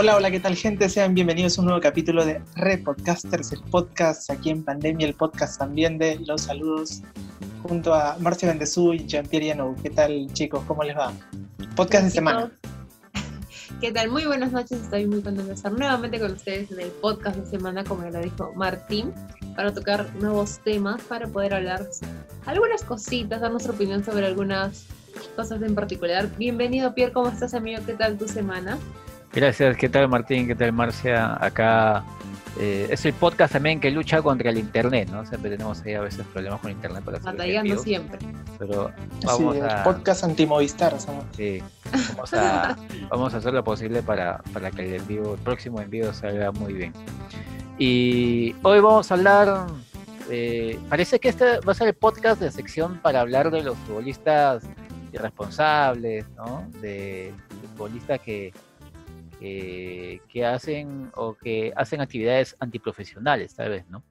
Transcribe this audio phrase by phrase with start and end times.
[0.00, 0.88] Hola, hola, ¿qué tal gente?
[0.88, 5.58] Sean bienvenidos a un nuevo capítulo de Repodcasters, el podcast aquí en pandemia, el podcast
[5.58, 7.02] también de Los Saludos,
[7.64, 9.74] junto a Marcia Bendezú y Jean-Pierre Yanou.
[9.82, 10.62] ¿Qué tal chicos?
[10.68, 11.12] ¿Cómo les va?
[11.74, 12.52] Podcast de semana.
[13.80, 14.08] ¿Qué tal?
[14.08, 17.46] Muy buenas noches, estoy muy contenta de estar nuevamente con ustedes en el podcast de
[17.46, 19.12] semana, como ya lo dijo Martín,
[19.56, 21.88] para tocar nuevos temas, para poder hablar
[22.46, 24.86] algunas cositas, dar nuestra opinión sobre algunas
[25.34, 26.28] cosas en particular.
[26.38, 27.82] Bienvenido Pierre, ¿cómo estás amigo?
[27.84, 28.78] ¿Qué tal tu semana?
[29.38, 30.48] Gracias, ¿qué tal Martín?
[30.48, 31.38] ¿Qué tal Marcia?
[31.40, 32.02] Acá
[32.58, 35.24] eh, es el podcast también que lucha contra el internet, ¿no?
[35.24, 38.18] Siempre tenemos ahí a veces problemas con internet para hacer Batallando siempre.
[38.58, 38.90] Pero
[39.24, 39.84] vamos sí, a...
[39.84, 40.96] podcast anti-Movistar,
[41.36, 41.62] Sí,
[42.08, 42.76] vamos a,
[43.10, 46.72] vamos a hacer lo posible para, para que el, envío, el próximo envío salga muy
[46.72, 46.92] bien.
[47.78, 49.66] Y hoy vamos a hablar,
[50.32, 53.78] eh, parece que este va a ser el podcast de sección para hablar de los
[53.86, 54.64] futbolistas
[55.12, 56.68] irresponsables, ¿no?
[56.80, 57.32] De
[57.76, 58.52] futbolistas que
[59.40, 64.02] que hacen o que hacen actividades antiprofesionales, tal vez, ¿no?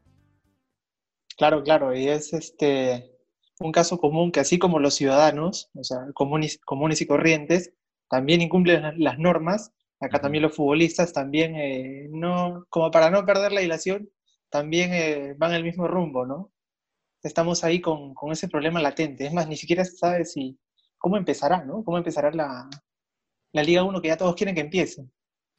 [1.38, 3.18] Claro, claro, y es este
[3.60, 7.74] un caso común que así como los ciudadanos, o sea, comunes, comunes y corrientes,
[8.10, 13.52] también incumplen las normas, acá también los futbolistas también, eh, no, como para no perder
[13.52, 14.10] la ilación,
[14.50, 16.52] también eh, van el mismo rumbo, ¿no?
[17.24, 19.26] Estamos ahí con, con, ese problema latente.
[19.26, 20.58] Es más, ni siquiera se sabe si,
[20.98, 21.84] cómo empezará, ¿no?
[21.84, 22.70] ¿Cómo empezará la,
[23.54, 25.10] la Liga 1 que ya todos quieren que empiece?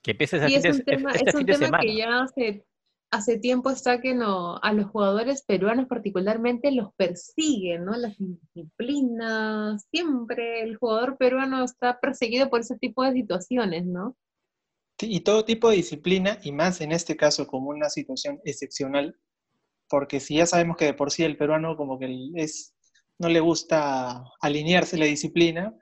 [0.02, 2.64] Que empiece ese fin, es un tema, este es un tema que ya hace,
[3.10, 7.96] hace tiempo está que no, a los jugadores peruanos particularmente los persiguen, ¿no?
[7.96, 14.16] Las disciplinas, siempre el jugador peruano está perseguido por ese tipo de situaciones, ¿no?
[15.00, 19.16] Y todo tipo de disciplina, y más en este caso como una situación excepcional,
[19.88, 22.74] porque si ya sabemos que de por sí el peruano como que es,
[23.18, 25.74] no le gusta alinearse la disciplina,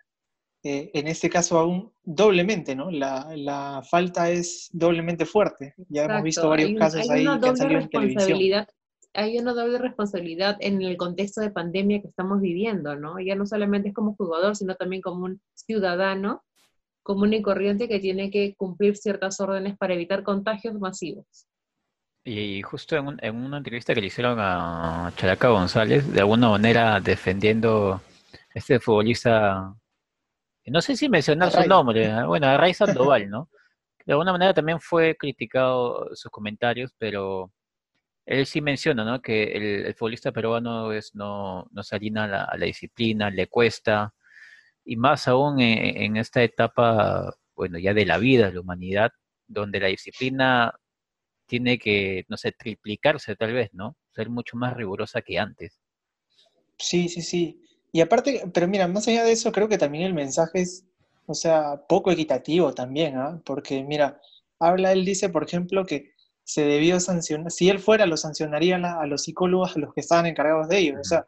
[0.68, 2.90] eh, en este caso aún doblemente, ¿no?
[2.90, 5.74] La, falta es doblemente fuerte.
[5.88, 8.66] Ya hemos visto varios casos ahí que han salido en televisión.
[9.14, 13.20] Hay una doble responsabilidad en el contexto de pandemia que estamos viviendo, ¿no?
[13.20, 16.42] Ya no solamente es como jugador, sino también como un ciudadano
[17.04, 21.46] común y corriente que tiene que cumplir ciertas órdenes para evitar contagios masivos.
[22.24, 26.98] Y justo en, en, una entrevista que le hicieron a Characa González, de alguna manera
[26.98, 28.00] defendiendo
[28.52, 29.76] este futbolista
[30.70, 32.24] no sé si mencionar su nombre, ¿eh?
[32.24, 32.74] bueno, a Ray
[33.14, 33.48] Sandoval, ¿no?
[34.04, 37.52] De alguna manera también fue criticado sus comentarios, pero
[38.24, 39.20] él sí menciona, ¿no?
[39.22, 44.14] Que el, futbolista peruano es, no, no se alina a la, disciplina, le cuesta,
[44.84, 49.12] y más aún en, esta etapa, bueno, ya de la vida, de la humanidad,
[49.46, 50.72] donde la disciplina
[51.46, 53.96] tiene que, no sé, triplicarse tal vez, ¿no?
[54.12, 55.80] Ser mucho más rigurosa que antes.
[56.78, 57.60] Sí, sí, sí.
[57.96, 60.84] Y aparte, pero mira, más allá de eso, creo que también el mensaje es,
[61.24, 63.40] o sea, poco equitativo también, ¿ah?
[63.42, 64.20] Porque mira,
[64.60, 66.10] habla, él dice, por ejemplo, que
[66.44, 70.26] se debió sancionar, si él fuera, lo sancionarían a, los psicólogos, a los que estaban
[70.26, 70.98] encargados de ellos.
[71.00, 71.24] O sea,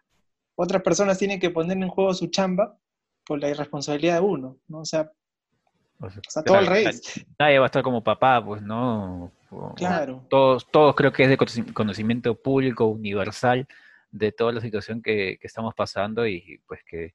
[0.56, 2.76] otras personas tienen que poner en juego su chamba
[3.24, 4.80] por la irresponsabilidad de uno, ¿no?
[4.80, 5.10] O sea,
[6.00, 6.84] o sea, todo el rey.
[7.38, 9.32] Nadie va a estar como papá, pues, ¿no?
[9.74, 10.22] Claro.
[10.28, 13.66] Todos, todos creo que es de conocimiento público, universal,
[14.10, 17.14] de toda la situación que, estamos pasando y pues que,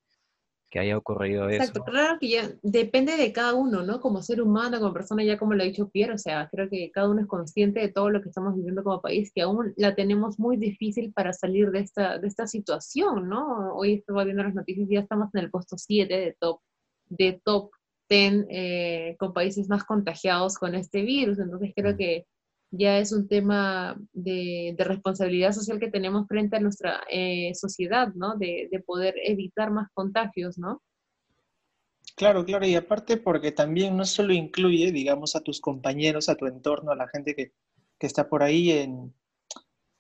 [0.76, 1.66] haya ocurrido eso.
[1.66, 4.02] Exacto, claro que ya depende de cada uno, ¿no?
[4.02, 6.90] Como ser humano, como persona, ya como lo ha dicho Pierre, o sea, creo que
[6.92, 9.94] cada uno es consciente de todo lo que estamos viviendo como país, que aún la
[9.94, 13.76] tenemos muy difícil para salir de esta, de esta situación, ¿no?
[13.76, 16.60] Hoy estaba viendo las noticias y ya estamos en el puesto 7 de top,
[17.08, 17.70] de top
[18.10, 22.26] 10 eh, con países más contagiados con este virus, entonces creo que
[22.76, 28.36] ya es un tema de, responsabilidad social que tenemos frente a nuestra eh, sociedad, ¿no?
[28.36, 30.82] De, poder evitar más contagios, ¿no?
[32.16, 36.48] Claro, claro, y aparte porque también no solo incluye, digamos, a tus compañeros, a tu
[36.48, 37.52] entorno, a la gente que,
[38.00, 39.14] está por ahí en,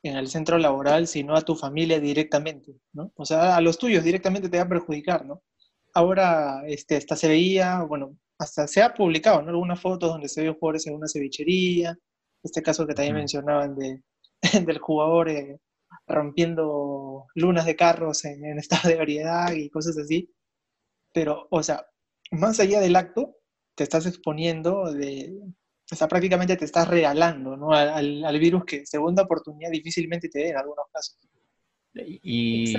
[0.04, 3.14] en, el centro laboral, sino a tu familia directamente, ¿no?
[3.16, 5.42] O sea, a los tuyos directamente te va a perjudicar, ¿no?
[5.94, 9.52] Ahora, este, hasta se veía, bueno, hasta se ha publicado, ¿no?
[9.52, 11.98] Algunas fotos donde se ve jugadores en una cevichería,
[12.44, 14.04] este caso que también mencionaban de,
[14.66, 15.60] del jugador eh,
[16.08, 20.30] rompiendo lunas de carros en, estado de variedad y cosas así.
[21.14, 21.86] Pero, o sea,
[22.32, 23.38] más allá del acto,
[23.76, 25.34] te estás exponiendo de,
[25.92, 27.72] o sea, prácticamente te estás regalando ¿no?
[27.72, 31.18] al, al, virus que segunda oportunidad difícilmente te dé en algunos casos.
[31.96, 32.74] Y,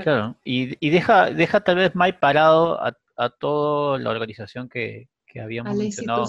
[0.00, 5.08] Claro, y, y, deja, deja tal vez mal parado a, a toda la organización que,
[5.36, 6.24] que habíamos mencionado,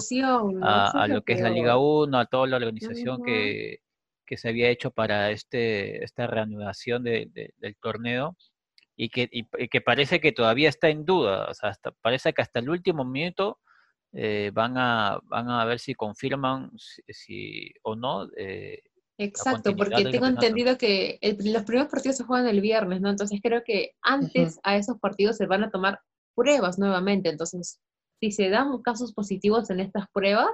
[0.62, 3.78] a, lo que es la Liga 1, a toda la organización que,
[4.26, 8.36] que, se había hecho para este, esta reanudación del torneo
[8.96, 12.42] y que, y, que parece que todavía está en duda, o sea, hasta, parece que
[12.42, 13.60] hasta el último minuto
[14.12, 18.28] eh, van, a, van a ver si confirman si, o no.
[18.36, 18.82] Eh,
[19.16, 23.08] Exacto, porque tengo entendido que los primeros partidos se juegan el viernes, ¿no?
[23.08, 25.98] Entonces creo que antes a esos partidos se van a tomar
[26.34, 27.30] pruebas nuevamente.
[27.30, 27.80] Entonces,
[28.20, 30.50] si se dan casos positivos en estas pruebas,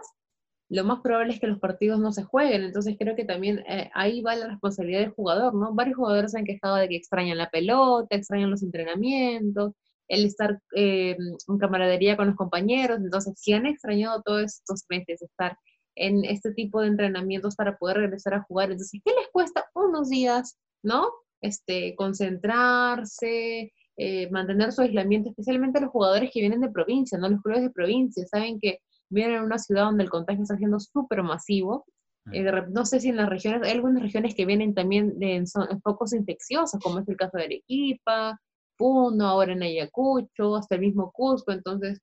[0.68, 2.62] lo más probable es que los partidos no se jueguen.
[2.62, 5.74] Entonces creo que también eh, ahí va la responsabilidad del jugador, ¿no?
[5.74, 9.72] Varios jugadores se han quejado de que extrañan la pelota, extrañan los entrenamientos,
[10.08, 11.16] el estar eh,
[11.48, 12.98] en camaradería con los compañeros.
[12.98, 15.58] Entonces, si han extrañado todos estos meses estar
[15.96, 20.08] en este tipo de entrenamientos para poder regresar a jugar, entonces, ¿qué les cuesta unos
[20.08, 21.08] días, ¿no?
[21.40, 27.28] Este, concentrarse, eh, mantener su aislamiento, especialmente los jugadores que vienen de provincia, ¿no?
[27.28, 30.80] Los clubes de provincia, saben que vienen a una ciudad donde el contagio está siendo
[30.80, 31.86] súper masivo.
[32.26, 32.34] Mm.
[32.34, 35.46] Eh, no sé si en las regiones, hay algunas regiones que vienen también de en,
[35.82, 38.40] focos infecciosos, como es el caso de Arequipa,
[38.76, 41.52] Puno, ahora en Ayacucho, hasta el mismo Cusco.
[41.52, 42.00] Entonces,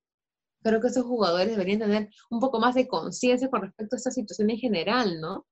[0.62, 4.10] creo que esos jugadores deberían tener un poco más de conciencia con respecto a esta
[4.10, 5.46] situación en general, ¿no?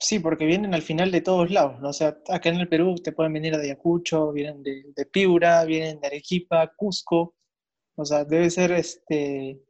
[0.00, 1.88] Sí, porque vienen al final de todos lados, ¿no?
[1.88, 5.64] O sea, acá en el Perú te pueden venir de Ayacucho, vienen de, de Piura,
[5.64, 7.34] vienen de Arequipa, Cusco.
[7.96, 9.60] O sea, debe ser este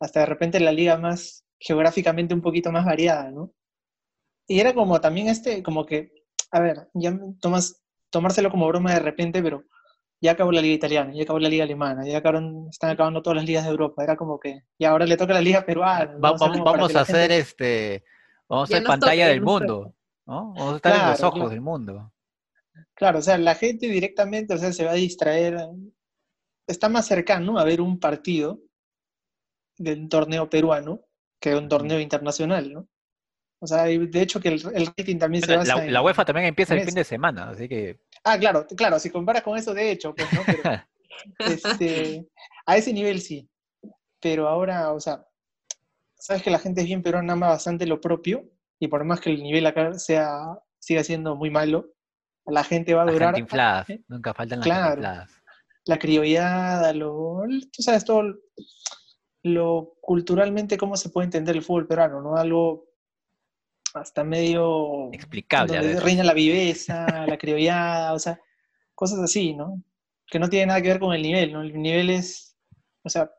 [0.00, 3.52] hasta de repente la liga más geográficamente un poquito más variada, ¿no?
[4.48, 6.10] Y era como también este, como que,
[6.50, 9.64] a ver, ya tomas, tomárselo como broma de repente, pero
[10.20, 13.36] ya acabó la liga italiana, ya acabó la liga alemana, ya acabaron, están acabando todas
[13.36, 16.16] las ligas de Europa, era como que, y ahora le toca la liga peruana.
[16.18, 18.04] vamos, a hacer este,
[18.50, 19.94] vamos a hacer pantalla del mundo,
[20.26, 20.52] ¿no?
[20.54, 22.12] Vamos a estar en los ojos del mundo.
[22.94, 25.58] Claro, o sea, la gente directamente, o sea, se va a distraer,
[26.66, 28.60] está más cercano a ver un partido
[29.78, 31.00] de un torneo peruano
[31.40, 32.88] que un torneo internacional, ¿no?
[33.62, 36.74] O sea, de hecho que el, rating también se basa la, la UEFA también empieza
[36.74, 38.00] el fin de semana, así que...
[38.24, 40.40] Ah, claro, claro, si comparas con eso, de hecho, pues, ¿no?
[40.46, 40.84] Pero,
[41.38, 42.26] este,
[42.66, 43.48] a ese nivel sí.
[44.18, 45.26] Pero ahora, o sea,
[46.20, 48.44] sabes que la gente es bien peruana, ama bastante lo propio,
[48.78, 51.92] y por más que el nivel acá sea, siga siendo muy malo,
[52.46, 53.32] la gente va a durar...
[53.32, 55.26] La inflada, nunca faltan las claro,
[55.84, 58.22] La criollada, lo, tú sabes, todo
[59.42, 62.36] lo culturalmente cómo se puede entender el fútbol peruano, ¿no?
[62.36, 62.86] Algo
[63.94, 65.10] hasta medio...
[65.12, 65.76] Explicable.
[65.76, 68.38] Donde reina la viveza, la criollada, o sea,
[68.94, 69.82] cosas así, ¿no?
[70.26, 71.62] Que no tiene nada que ver con el nivel, ¿no?
[71.62, 72.56] El nivel es,
[73.02, 73.30] o sea,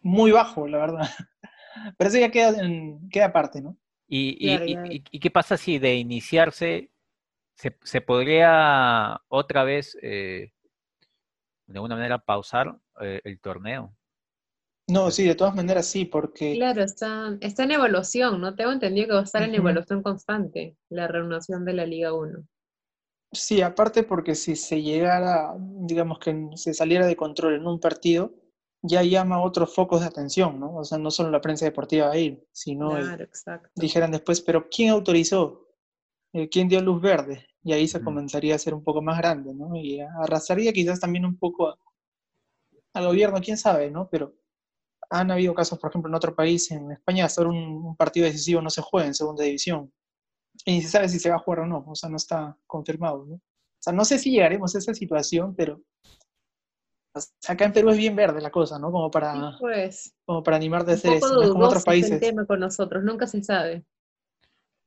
[0.00, 1.08] muy bajo, la verdad.
[1.96, 2.54] Pero eso ya queda,
[3.10, 3.76] queda aparte, ¿no?
[4.08, 4.36] ¿Y,
[5.10, 6.90] y, qué pasa si de iniciarse
[7.54, 10.52] se, podría otra vez, eh,
[11.66, 13.96] de alguna manera, pausar eh, el torneo?
[14.88, 16.54] No, sí, de todas maneras sí, porque...
[16.54, 18.54] Claro, está, está en evaluación, ¿no?
[18.54, 22.46] Tengo entendido que va a estar en evaluación constante la renovación de la Liga 1.
[23.30, 28.34] Sí, aparte porque si se llegara, digamos que se saliera de control en un partido,
[28.82, 30.76] ya llama otros focos de atención, ¿no?
[30.76, 33.28] O sea, no solo la prensa deportiva va a ir, sino claro,
[33.76, 35.68] dijeran después, pero ¿quién autorizó?
[36.32, 37.46] Eh, ¿Quién dio luz verde?
[37.62, 39.76] Y ahí se comenzaría a ser un poco más grande, ¿no?
[39.76, 41.78] Y arrasaría quizás también un poco
[42.92, 44.08] al gobierno, quién sabe, ¿no?
[44.10, 44.34] Pero
[45.10, 48.70] han habido casos, por ejemplo, en otro país, en España, hasta un, partido decisivo no
[48.70, 49.92] se juega en segunda división.
[50.64, 52.56] Y ni se sabe si se va a jugar o no, o sea, no está
[52.66, 53.34] confirmado, ¿no?
[53.34, 55.82] O sea, no sé si llegaremos a esa situación, pero
[57.46, 58.90] acá en Perú es bien verde la cosa, ¿no?
[58.90, 62.20] Como para, pues, como para animar de hacer eso, no es como otros países.
[62.20, 63.84] tema con nosotros, nunca se sabe.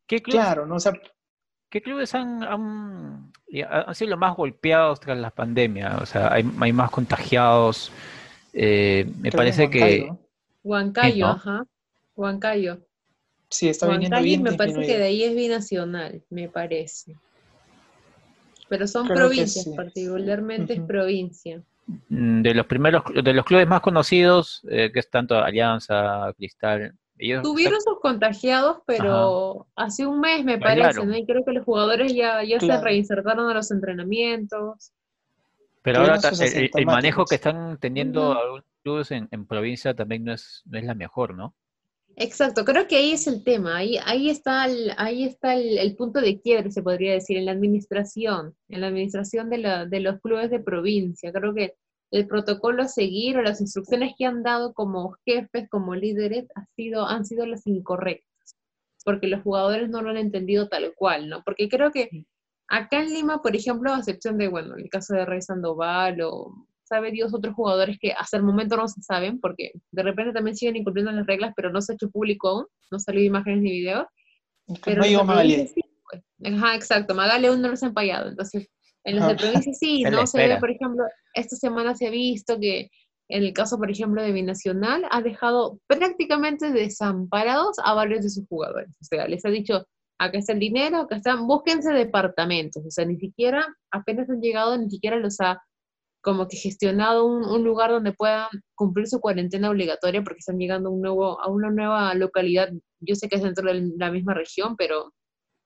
[0.08, 0.76] ¿Qué clubes, claro, ¿no?
[0.76, 0.94] O sea,
[1.70, 3.34] ¿Qué clubes han, han,
[3.94, 5.98] sido los más golpeados tras la pandemia?
[6.02, 7.92] O sea, hay, hay más contagiados,
[8.54, 10.10] eh, me parece que...
[10.64, 11.66] Huancayo, ajá.
[12.16, 12.80] Huancayo.
[13.50, 14.42] Sí, está viniendo bien.
[14.42, 17.18] me parece que de ahí es binacional, me parece.
[18.70, 21.62] Pero son provincias, particularmente es provincia.
[21.88, 26.96] Mm, de los primeros, de los clubes más conocidos, eh, que es tanto Alianza, Cristal.
[27.44, 31.16] Tuvieron sus contagiados, pero hace un mes me parece, ¿no?
[31.16, 34.92] Y creo que los jugadores ya, ya se reinsertaron a los entrenamientos.
[35.82, 36.20] Pero ahora
[36.74, 40.96] el, manejo que están teniendo algunos clubes en, provincia también no es, no es la
[40.96, 41.54] mejor, ¿no?
[42.18, 46.22] Exacto, creo que ahí es el tema, ahí, ahí está, el, ahí está el, punto
[46.22, 50.22] de quiebre, se podría decir, en la administración, en la administración de, la, de los
[50.22, 51.34] clubes de provincia.
[51.34, 51.74] Creo que
[52.12, 56.66] el protocolo a seguir o las instrucciones que han dado como jefes, como líderes, ha
[56.76, 58.56] sido, han sido las incorrectas,
[59.04, 61.44] porque los jugadores no lo han entendido tal cual, ¿no?
[61.44, 62.26] Porque creo que
[62.68, 66.68] Acá en Lima, por ejemplo, a excepción de, bueno, el caso de Rey Sandoval o
[66.86, 70.56] sabe Dios otros jugadores que hasta el momento no se saben, porque de repente también
[70.56, 73.72] siguen incumpliendo las reglas, pero no se ha hecho público aún, no salió imágenes ni
[73.72, 74.06] videos.
[74.84, 75.68] Pero no Magali.
[75.68, 76.24] Sí, pues.
[76.54, 78.70] Ajá, exacto, Magali aún no los ha empallado, entonces
[79.04, 82.60] en los de provincia sí, no se ve, por ejemplo, esta semana se ha visto
[82.60, 82.90] que
[83.28, 88.48] en el caso, por ejemplo, de Binacional, ha dejado prácticamente desamparados a varios de sus
[88.48, 88.96] jugadores.
[89.02, 89.88] O sea, les ha dicho,
[90.20, 92.86] acá está el dinero, acá están, búsquense departamentos.
[92.86, 95.60] O sea, ni siquiera, apenas han llegado, ni siquiera los ha
[96.26, 101.00] como que gestionado un, lugar donde puedan cumplir su cuarentena obligatoria porque están llegando un
[101.00, 102.70] nuevo, a una nueva localidad.
[103.00, 105.14] Yo sé que es dentro de la misma región, pero,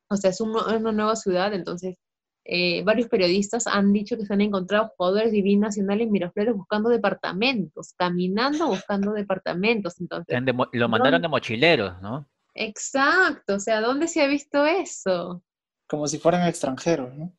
[0.10, 1.96] o sea, es una nueva ciudad, entonces
[2.44, 6.90] eh, varios periodistas han dicho que se han encontrado jugadores de Nacional en Miraflores buscando
[6.90, 9.98] departamentos, caminando buscando departamentos.
[10.02, 10.38] Entonces,
[10.74, 12.28] lo mandaron de mochileros, ¿no?
[12.54, 15.42] Exacto, o sea, ¿dónde se ha visto eso?
[15.88, 17.32] Como si fueran extranjeros, ¿no?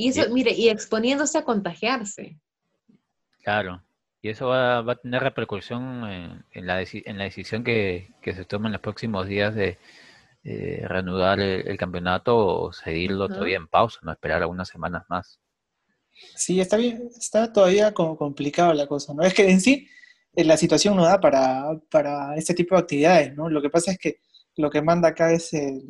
[0.00, 2.38] Y eso, mire, y exponiéndose a contagiarse.
[3.42, 3.82] Claro,
[4.22, 6.04] y eso va, a tener repercusión
[6.52, 9.78] en, la, en la decisión que, que se toma en los próximos días de,
[10.42, 15.38] eh, reanudar el, campeonato o seguirlo todavía en pausa, no esperar algunas semanas más.
[16.34, 19.22] Sí, está bien, está todavía como complicado la cosa, ¿no?
[19.22, 19.86] Es que en sí
[20.34, 23.50] eh, la situación no da para, para este tipo de actividades, ¿no?
[23.50, 24.20] Lo que pasa es que
[24.56, 25.82] lo que manda acá es el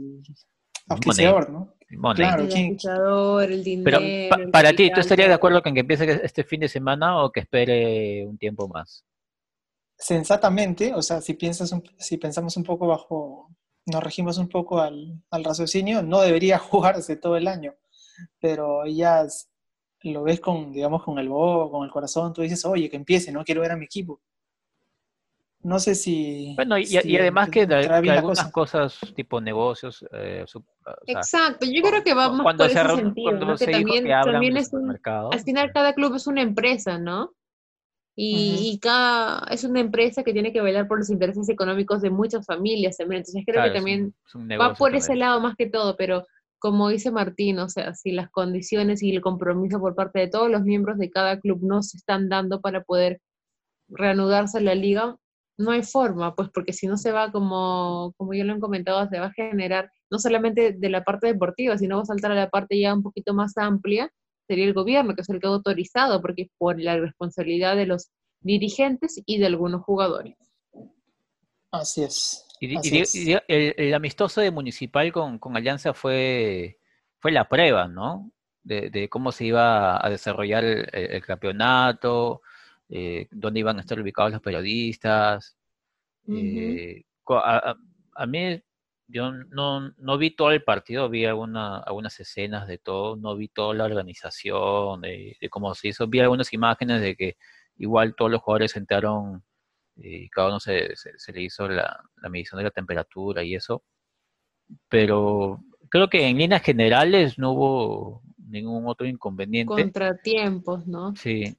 [0.89, 1.75] auspiciador, ¿no?
[1.91, 6.45] Claro, el, el dinero, Pero para ti, ¿tú estarías de acuerdo con que empiece este
[6.45, 9.05] fin de semana o que espere un tiempo más?
[9.97, 13.51] Sensatamente, o sea, si piensas si pensamos un poco bajo
[13.87, 17.75] nos regimos un poco al, raciocinio, no debería jugarse todo el año,
[18.41, 19.27] pero ya
[20.03, 23.33] lo ves con, digamos, con el bobo, con el corazón, tú dices, oye, que empiece,
[23.33, 24.21] no quiero ver a mi equipo.
[25.63, 26.55] No sé si...
[26.57, 30.05] Bueno, y, además que, algunas cosas tipo negocios...
[30.13, 30.45] Eh,
[31.07, 33.57] Exacto, yo creo que vamos por ese sentido, ¿no?
[33.57, 37.35] que también, es un, al final cada club es una empresa, ¿no?
[38.17, 42.45] Y, cada, es una empresa que tiene que velar por los intereses económicos de muchas
[42.45, 43.21] familias también.
[43.21, 44.15] Entonces creo que también
[44.61, 46.27] va por ese lado más que todo, pero
[46.59, 50.51] como dice Martín, o sea, si las condiciones y el compromiso por parte de todos
[50.51, 53.21] los miembros de cada club no se están dando para poder
[53.89, 55.17] reanudarse la liga,
[55.61, 59.07] no hay forma, pues porque si no se va, como, como ya lo han comentado,
[59.09, 62.35] se va a generar no solamente de la parte deportiva, sino va a saltar a
[62.35, 64.11] la parte ya un poquito más amplia,
[64.49, 67.87] sería el gobierno, que es el que ha autorizado, porque es por la responsabilidad de
[67.87, 70.35] los dirigentes y de algunos jugadores.
[71.71, 72.47] Así es.
[72.61, 76.79] Y, el, amistoso de Municipal con, Alianza fue,
[77.19, 78.31] fue la prueba, ¿no?
[78.63, 82.43] De, cómo se iba a desarrollar el, campeonato,
[82.91, 85.57] eh, dónde iban a estar ubicados los periodistas.
[86.29, 88.63] Eh, a, mí
[89.07, 93.49] yo no, no vi todo el partido, vi alguna, algunas escenas de todo, no vi
[93.49, 97.37] toda la organización, de, cómo se hizo, vi algunas imágenes de que
[97.77, 99.45] igual todos los jugadores entraron
[99.97, 103.85] y cada uno se, se, le hizo la, medición de la temperatura y eso,
[104.89, 109.73] pero creo que en líneas generales no hubo ningún otro inconveniente.
[109.73, 111.15] Contratiempos, ¿no?
[111.17, 111.57] Sí,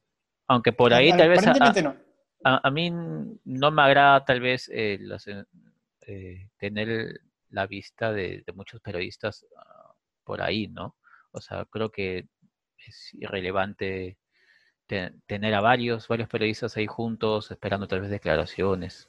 [0.51, 4.99] aunque por ahí tal vez a, a, mí no me agrada tal vez eh,
[6.07, 9.93] eh, tener la vista de, muchos periodistas ah,
[10.25, 10.97] por ahí, ¿no?
[11.31, 12.27] O sea, creo que
[12.85, 14.17] es irrelevante
[15.25, 19.07] tener a varios, varios periodistas ahí juntos esperando tal vez declaraciones.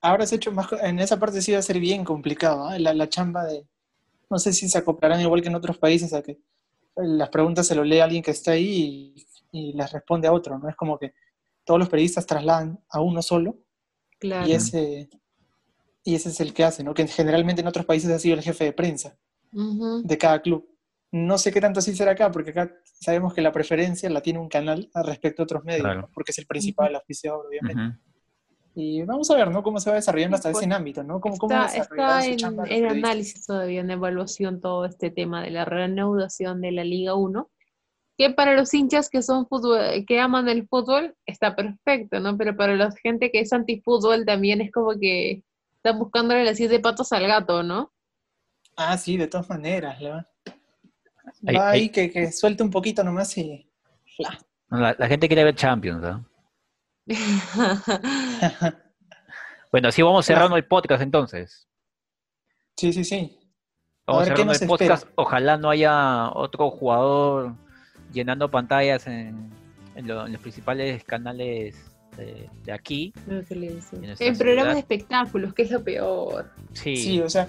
[0.00, 2.76] Ahora se hecho más, en esa parte sí va a ser bien complicado, ¿ah?
[2.80, 3.64] la, chamba de,
[4.28, 6.40] no sé si se acoplarán igual que en otros países a que
[6.96, 9.14] las preguntas se lo lee a alguien que está ahí
[9.52, 10.68] y, las responde a otro, ¿no?
[10.68, 11.12] Es como que
[11.64, 13.58] todos los periodistas trasladan a uno solo
[14.18, 14.46] claro.
[14.46, 15.08] y ese
[16.04, 16.94] y ese es el que hace, ¿no?
[16.94, 19.18] Que generalmente en otros países ha sido el jefe de prensa
[19.52, 20.66] de cada club.
[21.12, 24.38] No sé qué tanto así será acá, porque acá sabemos que la preferencia la tiene
[24.38, 27.98] un canal respecto a otros medios, porque es el principal oficiador, obviamente.
[28.74, 29.62] Y vamos a ver, ¿no?
[29.62, 31.20] Cómo se va desarrollando hasta ese pues, ámbito, ¿no?
[31.20, 35.64] ¿Cómo, cómo está, está en, en análisis todavía, en evaluación todo este tema de la
[35.64, 37.50] reanudación de la Liga 1,
[38.16, 42.36] que para los hinchas que son fútbol, que aman el fútbol, está perfecto, ¿no?
[42.36, 45.42] Pero para la gente que es antifútbol también es como que
[45.76, 47.92] están buscándole las siete patas al gato, ¿no?
[48.76, 49.96] Ah, sí, de todas maneras.
[50.02, 53.66] Va ahí que, que, suelte un poquito nomás y...
[54.68, 56.26] La, gente quiere ver Champions, ¿no?
[59.72, 61.68] bueno, así vamos cerrando el podcast entonces.
[62.76, 63.38] Sí, sí, sí.
[64.06, 65.06] Vamos cerrando el podcast.
[65.14, 67.54] Ojalá no haya otro jugador
[68.12, 69.52] llenando pantallas en
[69.96, 73.12] los principales canales de, aquí.
[73.28, 76.50] En, programas de espectáculos, que es lo peor.
[76.72, 76.96] Sí.
[76.96, 77.46] sí, o sea,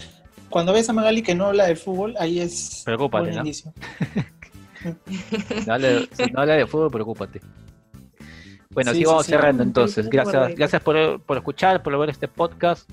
[0.49, 3.43] cuando ves a Magali que no habla de fútbol, ahí es preocúpate, ¿no?
[3.45, 3.63] si
[5.65, 7.41] no habla de fútbol, preocúpate.
[8.73, 10.09] Bueno, así vamos cerrando entonces.
[10.09, 12.89] Gracias, gracias por, por, escuchar, por ver este podcast.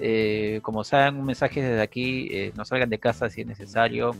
[0.00, 4.14] Eh, como saben, un mensaje desde aquí, eh, no salgan de casa si es necesario.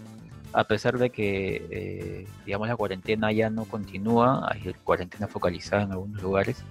[0.52, 5.90] a pesar de que, eh, digamos, la cuarentena ya no continúa, hay cuarentena focalizada en
[5.90, 6.62] algunos lugares,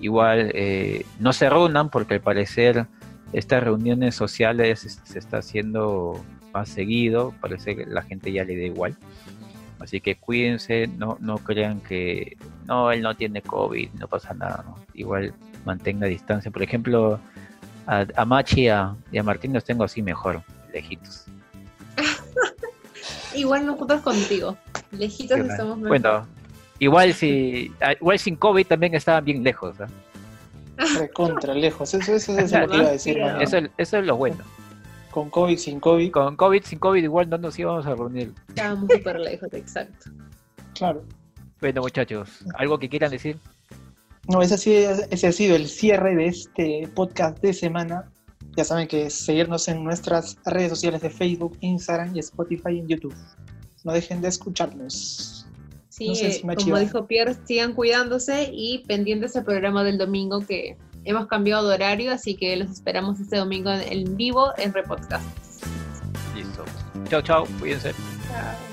[0.00, 2.86] igual eh, no se reúnan porque al parecer
[3.34, 6.18] estas reuniones sociales se está haciendo
[6.54, 8.96] más seguido, parece que la gente ya le da igual.
[9.78, 12.36] Así que cuídense, no, no crean que
[12.70, 15.34] no, él no tiene COVID, no pasa nada, igual
[15.64, 16.52] mantenga distancia.
[16.52, 17.18] Por ejemplo,
[17.86, 20.40] a, a Machi y a, Martín los tengo así mejor,
[20.72, 21.24] lejitos.
[23.34, 24.56] igual nosotros contigo,
[24.92, 25.88] lejitos estamos mejor.
[25.88, 26.26] Bueno,
[26.78, 29.74] igual si igual sin COVID también estaban bien lejos.
[31.12, 33.18] Contra, lejos, eso, eso, es lo que iba a decir.
[33.40, 34.38] Eso, eso es lo bueno.
[35.10, 36.12] Con COVID, sin COVID.
[36.12, 38.32] Con COVID, sin COVID, igual no nos íbamos a reunir.
[38.48, 40.10] Estábamos súper lejos, exacto.
[40.72, 41.02] Claro.
[41.60, 43.36] Bueno, muchachos, ¿algo que quieran decir?
[44.28, 48.10] No, ese ha, sido, ese ha sido el cierre de este podcast de semana.
[48.56, 53.14] Ya saben que seguirnos en nuestras redes sociales de Facebook, Instagram y Spotify en YouTube.
[53.84, 55.46] No dejen de escucharnos.
[55.88, 61.68] Sí, como dijo Pierre, sigan cuidándose y pendientes al programa del domingo que hemos cambiado
[61.68, 65.26] de horario, así que los esperamos este domingo en vivo en Repodcast.
[66.34, 66.64] Listo.
[67.08, 67.92] Chao, chao, cuídense.
[68.28, 68.69] Chao.